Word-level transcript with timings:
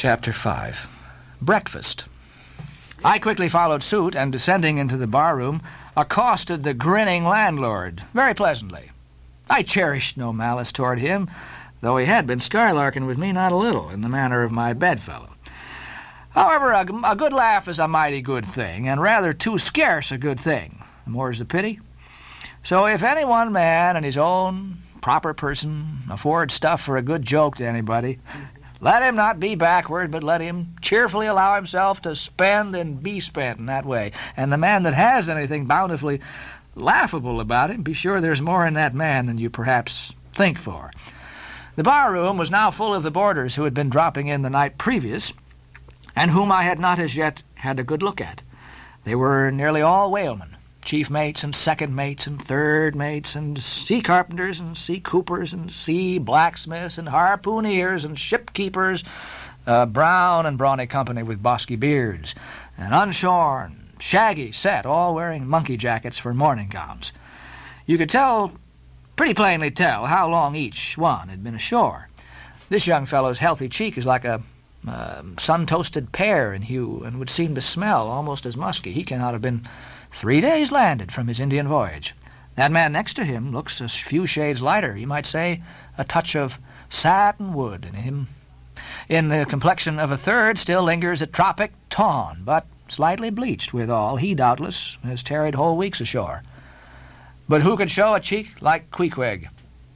Chapter 0.00 0.32
5 0.32 0.88
Breakfast. 1.42 2.06
I 3.04 3.18
quickly 3.18 3.50
followed 3.50 3.82
suit 3.82 4.16
and, 4.16 4.32
descending 4.32 4.78
into 4.78 4.96
the 4.96 5.06
barroom, 5.06 5.60
accosted 5.94 6.62
the 6.62 6.72
grinning 6.72 7.26
landlord 7.26 8.02
very 8.14 8.32
pleasantly. 8.32 8.92
I 9.50 9.62
cherished 9.62 10.16
no 10.16 10.32
malice 10.32 10.72
toward 10.72 11.00
him, 11.00 11.28
though 11.82 11.98
he 11.98 12.06
had 12.06 12.26
been 12.26 12.38
skylarking 12.38 13.06
with 13.06 13.18
me 13.18 13.30
not 13.30 13.52
a 13.52 13.56
little 13.56 13.90
in 13.90 14.00
the 14.00 14.08
manner 14.08 14.42
of 14.42 14.50
my 14.50 14.72
bedfellow. 14.72 15.34
However, 16.30 16.72
a, 16.72 16.86
a 17.04 17.14
good 17.14 17.34
laugh 17.34 17.68
is 17.68 17.78
a 17.78 17.86
mighty 17.86 18.22
good 18.22 18.46
thing, 18.46 18.88
and 18.88 19.02
rather 19.02 19.34
too 19.34 19.58
scarce 19.58 20.10
a 20.10 20.16
good 20.16 20.40
thing. 20.40 20.82
The 21.04 21.10
more's 21.10 21.40
the 21.40 21.44
pity. 21.44 21.78
So 22.62 22.86
if 22.86 23.02
any 23.02 23.26
one 23.26 23.52
man 23.52 23.98
in 23.98 24.04
his 24.04 24.16
own 24.16 24.78
proper 25.02 25.34
person 25.34 26.04
affords 26.10 26.54
stuff 26.54 26.80
for 26.80 26.96
a 26.96 27.02
good 27.02 27.22
joke 27.22 27.56
to 27.56 27.68
anybody, 27.68 28.18
let 28.80 29.02
him 29.02 29.14
not 29.14 29.38
be 29.38 29.54
backward, 29.54 30.10
but 30.10 30.22
let 30.22 30.40
him 30.40 30.76
cheerfully 30.80 31.26
allow 31.26 31.54
himself 31.54 32.00
to 32.02 32.16
spend 32.16 32.74
and 32.74 33.02
be 33.02 33.20
spent 33.20 33.58
in 33.58 33.66
that 33.66 33.84
way. 33.84 34.12
And 34.36 34.52
the 34.52 34.56
man 34.56 34.84
that 34.84 34.94
has 34.94 35.28
anything 35.28 35.66
bountifully 35.66 36.20
laughable 36.74 37.40
about 37.40 37.70
him, 37.70 37.82
be 37.82 37.92
sure 37.92 38.20
there's 38.20 38.40
more 38.40 38.66
in 38.66 38.74
that 38.74 38.94
man 38.94 39.26
than 39.26 39.38
you 39.38 39.50
perhaps 39.50 40.12
think 40.34 40.58
for. 40.58 40.90
The 41.76 41.82
bar 41.82 42.12
room 42.12 42.38
was 42.38 42.50
now 42.50 42.70
full 42.70 42.94
of 42.94 43.02
the 43.02 43.10
boarders 43.10 43.54
who 43.54 43.64
had 43.64 43.74
been 43.74 43.90
dropping 43.90 44.28
in 44.28 44.42
the 44.42 44.50
night 44.50 44.78
previous, 44.78 45.32
and 46.16 46.30
whom 46.30 46.50
I 46.50 46.64
had 46.64 46.78
not 46.78 46.98
as 46.98 47.16
yet 47.16 47.42
had 47.54 47.78
a 47.78 47.84
good 47.84 48.02
look 48.02 48.20
at. 48.20 48.42
They 49.04 49.14
were 49.14 49.50
nearly 49.50 49.82
all 49.82 50.10
whalemen, 50.10 50.56
chief 50.82 51.10
mates 51.10 51.44
and 51.44 51.54
second 51.54 51.94
mates 51.94 52.26
and 52.26 52.42
third 52.42 52.96
mates 52.96 53.34
and 53.34 53.62
sea 53.62 54.00
carpenters 54.00 54.60
and 54.60 54.76
sea 54.76 55.00
coopers 55.00 55.52
and 55.52 55.72
sea 55.72 56.18
blacksmiths 56.18 56.98
and 56.98 57.08
harpooneers 57.08 58.04
and 58.04 58.16
shipkeepers, 58.16 59.04
a 59.66 59.86
brown 59.86 60.46
and 60.46 60.56
brawny 60.58 60.86
company 60.86 61.22
with 61.22 61.42
bosky 61.42 61.78
beards, 61.78 62.34
and 62.78 62.92
unshorn, 62.92 63.74
shaggy 63.98 64.52
set, 64.52 64.86
all 64.86 65.14
wearing 65.14 65.46
monkey 65.46 65.76
jackets 65.76 66.18
for 66.18 66.32
morning 66.32 66.68
gowns. 66.68 67.12
You 67.86 67.98
could 67.98 68.10
tell, 68.10 68.52
pretty 69.16 69.34
plainly 69.34 69.70
tell, 69.70 70.06
how 70.06 70.28
long 70.28 70.54
each 70.54 70.96
one 70.96 71.28
had 71.28 71.44
been 71.44 71.54
ashore. 71.54 72.08
This 72.68 72.86
young 72.86 73.04
fellow's 73.04 73.38
healthy 73.38 73.68
cheek 73.68 73.98
is 73.98 74.06
like 74.06 74.24
a 74.24 74.42
uh, 74.86 75.22
sun-toasted 75.38 76.12
pear 76.12 76.52
in 76.52 76.62
hue, 76.62 77.02
and 77.04 77.18
would 77.18 77.30
seem 77.30 77.54
to 77.54 77.60
smell 77.60 78.08
almost 78.08 78.46
as 78.46 78.56
musky. 78.56 78.92
He 78.92 79.04
cannot 79.04 79.32
have 79.32 79.42
been 79.42 79.68
three 80.10 80.40
days 80.40 80.72
landed 80.72 81.12
from 81.12 81.28
his 81.28 81.40
Indian 81.40 81.68
voyage. 81.68 82.14
That 82.56 82.72
man 82.72 82.92
next 82.92 83.14
to 83.14 83.24
him 83.24 83.52
looks 83.52 83.80
a 83.80 83.88
few 83.88 84.26
shades 84.26 84.60
lighter. 84.60 84.96
You 84.96 85.06
might 85.06 85.26
say 85.26 85.62
a 85.96 86.04
touch 86.04 86.34
of 86.34 86.58
satin 86.88 87.54
wood 87.54 87.84
in 87.84 87.94
him. 87.94 88.28
In 89.08 89.28
the 89.28 89.46
complexion 89.48 89.98
of 89.98 90.10
a 90.10 90.16
third 90.16 90.58
still 90.58 90.82
lingers 90.82 91.22
a 91.22 91.26
tropic 91.26 91.72
tawn, 91.90 92.42
but 92.44 92.66
slightly 92.88 93.30
bleached 93.30 93.72
withal. 93.72 94.16
He, 94.16 94.34
doubtless, 94.34 94.98
has 95.04 95.22
tarried 95.22 95.54
whole 95.54 95.76
weeks 95.76 96.00
ashore. 96.00 96.42
But 97.48 97.62
who 97.62 97.76
could 97.76 97.90
show 97.90 98.14
a 98.14 98.20
cheek 98.20 98.60
like 98.60 98.90
Queequeg, 98.90 99.48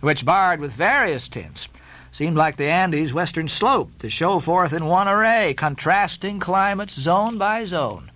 which, 0.00 0.24
barred 0.24 0.60
with 0.60 0.72
various 0.72 1.28
tints, 1.28 1.68
seemed 2.16 2.34
like 2.34 2.56
the 2.56 2.64
Andes' 2.64 3.12
western 3.12 3.46
slope 3.46 3.90
to 3.98 4.08
show 4.08 4.40
forth 4.40 4.72
in 4.72 4.86
one 4.86 5.06
array, 5.06 5.52
contrasting 5.52 6.40
climates 6.40 6.94
zone 6.94 7.36
by 7.36 7.66
zone. 7.66 8.10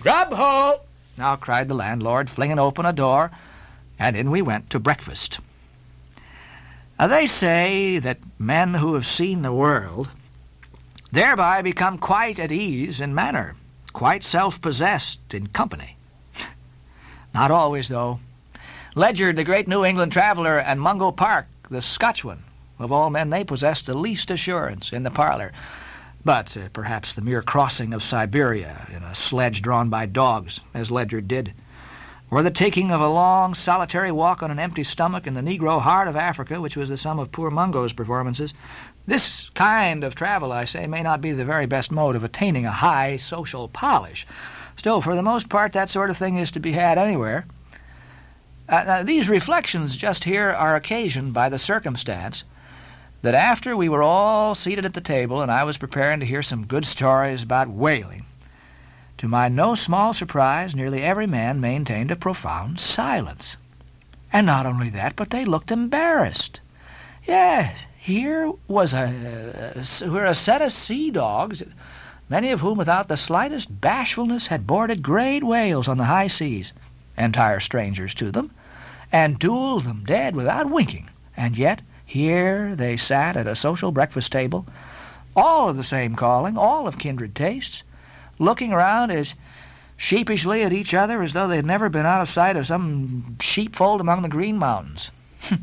Grub 0.00 0.30
ho! 0.30 0.80
now 1.16 1.34
cried 1.34 1.68
the 1.68 1.74
landlord, 1.74 2.28
flinging 2.28 2.58
open 2.58 2.84
a 2.84 2.92
door, 2.92 3.30
and 3.98 4.14
in 4.14 4.30
we 4.30 4.42
went 4.42 4.68
to 4.68 4.78
breakfast. 4.78 5.38
Now, 6.98 7.06
they 7.06 7.24
say 7.24 7.98
that 7.98 8.18
men 8.38 8.74
who 8.74 8.92
have 8.92 9.06
seen 9.06 9.40
the 9.40 9.54
world 9.54 10.10
thereby 11.10 11.62
become 11.62 11.96
quite 11.96 12.38
at 12.38 12.52
ease 12.52 13.00
in 13.00 13.14
manner, 13.14 13.56
quite 13.94 14.22
self-possessed 14.22 15.32
in 15.32 15.46
company. 15.46 15.96
Not 17.32 17.50
always, 17.50 17.88
though. 17.88 18.20
Ledyard, 18.94 19.36
the 19.36 19.44
great 19.44 19.66
New 19.66 19.82
England 19.82 20.12
traveler, 20.12 20.58
and 20.58 20.78
Mungo 20.78 21.10
Park, 21.10 21.46
the 21.70 21.80
Scotchman, 21.80 22.44
of 22.78 22.92
all 22.92 23.10
men, 23.10 23.30
they 23.30 23.44
possessed 23.44 23.86
the 23.86 23.94
least 23.94 24.30
assurance 24.30 24.92
in 24.92 25.02
the 25.02 25.10
parlor. 25.10 25.52
But 26.24 26.56
uh, 26.56 26.68
perhaps 26.72 27.14
the 27.14 27.22
mere 27.22 27.42
crossing 27.42 27.94
of 27.94 28.02
Siberia 28.02 28.86
in 28.92 29.02
a 29.02 29.14
sledge 29.14 29.62
drawn 29.62 29.88
by 29.88 30.06
dogs, 30.06 30.60
as 30.74 30.90
Ledyard 30.90 31.28
did, 31.28 31.52
or 32.30 32.42
the 32.42 32.50
taking 32.50 32.90
of 32.90 33.00
a 33.00 33.08
long, 33.08 33.54
solitary 33.54 34.12
walk 34.12 34.42
on 34.42 34.50
an 34.50 34.58
empty 34.58 34.84
stomach 34.84 35.26
in 35.26 35.34
the 35.34 35.40
Negro 35.40 35.80
heart 35.80 36.08
of 36.08 36.16
Africa, 36.16 36.60
which 36.60 36.76
was 36.76 36.90
the 36.90 36.96
sum 36.96 37.18
of 37.18 37.32
poor 37.32 37.50
Mungo's 37.50 37.92
performances, 37.92 38.52
this 39.06 39.50
kind 39.54 40.04
of 40.04 40.14
travel, 40.14 40.52
I 40.52 40.66
say, 40.66 40.86
may 40.86 41.02
not 41.02 41.22
be 41.22 41.32
the 41.32 41.46
very 41.46 41.64
best 41.64 41.90
mode 41.90 42.14
of 42.14 42.24
attaining 42.24 42.66
a 42.66 42.70
high 42.70 43.16
social 43.16 43.68
polish. 43.68 44.26
Still, 44.76 45.00
for 45.00 45.14
the 45.16 45.22
most 45.22 45.48
part, 45.48 45.72
that 45.72 45.88
sort 45.88 46.10
of 46.10 46.18
thing 46.18 46.36
is 46.36 46.50
to 46.50 46.60
be 46.60 46.72
had 46.72 46.98
anywhere. 46.98 47.46
Uh, 48.68 49.02
these 49.02 49.30
reflections 49.30 49.96
just 49.96 50.24
here 50.24 50.50
are 50.50 50.76
occasioned 50.76 51.32
by 51.32 51.48
the 51.48 51.58
circumstance 51.58 52.44
that 53.22 53.34
after 53.34 53.76
we 53.76 53.88
were 53.88 54.02
all 54.02 54.54
seated 54.54 54.84
at 54.84 54.94
the 54.94 55.00
table 55.00 55.42
and 55.42 55.50
I 55.50 55.64
was 55.64 55.76
preparing 55.76 56.20
to 56.20 56.26
hear 56.26 56.42
some 56.42 56.66
good 56.66 56.84
stories 56.84 57.42
about 57.42 57.68
whaling, 57.68 58.24
to 59.18 59.26
my 59.26 59.48
no 59.48 59.74
small 59.74 60.14
surprise, 60.14 60.76
nearly 60.76 61.02
every 61.02 61.26
man 61.26 61.60
maintained 61.60 62.10
a 62.10 62.16
profound 62.16 62.78
silence. 62.78 63.56
And 64.32 64.46
not 64.46 64.66
only 64.66 64.90
that, 64.90 65.16
but 65.16 65.30
they 65.30 65.44
looked 65.44 65.72
embarrassed. 65.72 66.60
Yes, 67.26 67.86
here 67.98 68.52
was 68.68 68.94
a, 68.94 69.74
uh, 69.76 70.06
a, 70.06 70.10
were 70.10 70.24
a 70.24 70.34
set 70.34 70.62
of 70.62 70.72
sea 70.72 71.10
dogs, 71.10 71.62
many 72.28 72.50
of 72.50 72.60
whom, 72.60 72.78
without 72.78 73.08
the 73.08 73.16
slightest 73.16 73.80
bashfulness, 73.80 74.46
had 74.46 74.66
boarded 74.66 75.02
great 75.02 75.42
whales 75.42 75.88
on 75.88 75.98
the 75.98 76.04
high 76.04 76.28
seas, 76.28 76.72
entire 77.16 77.58
strangers 77.58 78.14
to 78.14 78.30
them, 78.30 78.52
and 79.10 79.40
dueled 79.40 79.84
them 79.84 80.04
dead 80.06 80.36
without 80.36 80.70
winking, 80.70 81.08
and 81.36 81.56
yet 81.56 81.82
here 82.08 82.74
they 82.74 82.96
sat 82.96 83.36
at 83.36 83.46
a 83.46 83.54
social 83.54 83.92
breakfast 83.92 84.32
table, 84.32 84.66
all 85.36 85.68
of 85.68 85.76
the 85.76 85.82
same 85.82 86.16
calling, 86.16 86.56
all 86.56 86.88
of 86.88 86.98
kindred 86.98 87.34
tastes, 87.34 87.82
looking 88.38 88.72
around 88.72 89.10
as 89.10 89.34
sheepishly 89.98 90.62
at 90.62 90.72
each 90.72 90.94
other 90.94 91.22
as 91.22 91.34
though 91.34 91.46
they 91.46 91.56
had 91.56 91.66
never 91.66 91.90
been 91.90 92.06
out 92.06 92.22
of 92.22 92.28
sight 92.30 92.56
of 92.56 92.66
some 92.66 93.36
sheepfold 93.42 94.00
among 94.00 94.22
the 94.22 94.28
Green 94.30 94.56
Mountains. 94.56 95.10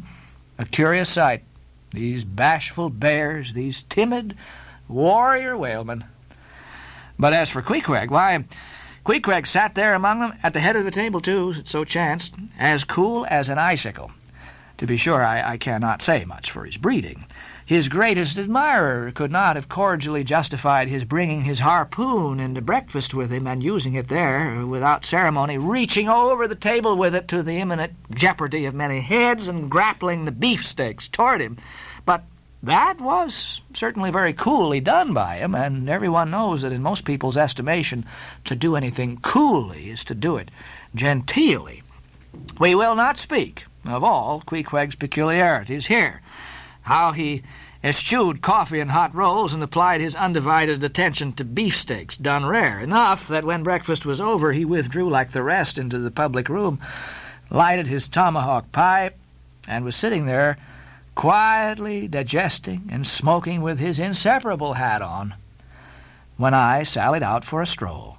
a 0.59 0.65
curious 0.65 1.09
sight, 1.09 1.43
these 1.91 2.23
bashful 2.23 2.91
bears, 2.91 3.53
these 3.53 3.83
timid 3.89 4.37
warrior 4.87 5.57
whalemen. 5.57 6.03
But 7.17 7.33
as 7.33 7.49
for 7.49 7.63
Queequeg, 7.63 8.11
why, 8.11 8.45
Queequeg 9.03 9.47
sat 9.47 9.73
there 9.73 9.95
among 9.95 10.19
them 10.19 10.33
at 10.43 10.53
the 10.53 10.59
head 10.59 10.75
of 10.75 10.85
the 10.85 10.91
table, 10.91 11.21
too, 11.21 11.55
so 11.65 11.83
chanced, 11.83 12.35
as 12.59 12.83
cool 12.83 13.25
as 13.31 13.49
an 13.49 13.57
icicle. 13.57 14.11
To 14.79 14.85
be 14.85 14.97
sure, 14.97 15.23
I, 15.23 15.53
I 15.53 15.57
cannot 15.57 16.01
say 16.01 16.25
much 16.25 16.51
for 16.51 16.65
his 16.65 16.75
breeding. 16.75 17.25
His 17.65 17.87
greatest 17.87 18.37
admirer 18.37 19.09
could 19.11 19.31
not 19.31 19.55
have 19.55 19.69
cordially 19.69 20.25
justified 20.25 20.89
his 20.89 21.05
bringing 21.05 21.43
his 21.45 21.59
harpoon 21.59 22.41
into 22.41 22.59
breakfast 22.59 23.13
with 23.13 23.31
him 23.31 23.47
and 23.47 23.63
using 23.63 23.93
it 23.93 24.09
there 24.09 24.65
without 24.65 25.05
ceremony, 25.05 25.57
reaching 25.57 26.09
over 26.09 26.45
the 26.45 26.55
table 26.55 26.97
with 26.97 27.15
it 27.15 27.29
to 27.29 27.41
the 27.41 27.53
imminent 27.53 27.93
jeopardy 28.13 28.65
of 28.65 28.75
many 28.75 28.99
heads 28.99 29.47
and 29.47 29.71
grappling 29.71 30.25
the 30.25 30.31
beefsteaks 30.31 31.07
toward 31.07 31.39
him. 31.39 31.57
But 32.03 32.25
that 32.61 32.99
was 32.99 33.61
certainly 33.73 34.11
very 34.11 34.33
coolly 34.33 34.81
done 34.81 35.13
by 35.13 35.37
him, 35.37 35.55
and 35.55 35.87
everyone 35.87 36.31
knows 36.31 36.63
that 36.63 36.73
in 36.73 36.81
most 36.81 37.05
people's 37.05 37.37
estimation, 37.37 38.05
to 38.43 38.55
do 38.55 38.75
anything 38.75 39.19
coolly 39.21 39.89
is 39.89 40.03
to 40.03 40.15
do 40.15 40.35
it 40.35 40.51
genteelly. 40.93 41.81
We 42.59 42.75
will 42.75 42.95
not 42.95 43.17
speak 43.17 43.63
of 43.87 44.03
all 44.03 44.41
Queequeg's 44.41 44.95
peculiarities 44.95 45.87
here. 45.87 46.21
How 46.83 47.11
he 47.11 47.43
eschewed 47.83 48.41
coffee 48.41 48.79
and 48.79 48.91
hot 48.91 49.13
rolls 49.13 49.53
and 49.53 49.61
applied 49.61 50.01
his 50.01 50.15
undivided 50.15 50.83
attention 50.83 51.33
to 51.33 51.43
beefsteaks, 51.43 52.17
done 52.17 52.45
rare 52.45 52.79
enough 52.79 53.27
that 53.27 53.45
when 53.45 53.63
breakfast 53.63 54.05
was 54.05 54.19
over 54.19 54.53
he 54.53 54.65
withdrew 54.65 55.07
like 55.09 55.31
the 55.31 55.43
rest 55.43 55.77
into 55.77 55.99
the 55.99 56.11
public 56.11 56.49
room, 56.49 56.79
lighted 57.49 57.87
his 57.87 58.07
tomahawk 58.07 58.71
pipe, 58.71 59.15
and 59.67 59.85
was 59.85 59.95
sitting 59.95 60.25
there 60.25 60.57
quietly 61.13 62.07
digesting 62.07 62.89
and 62.91 63.07
smoking 63.07 63.61
with 63.61 63.79
his 63.79 63.99
inseparable 63.99 64.73
hat 64.73 65.01
on, 65.01 65.33
when 66.37 66.53
I 66.53 66.83
sallied 66.83 67.23
out 67.23 67.45
for 67.45 67.61
a 67.61 67.67
stroll. 67.67 68.17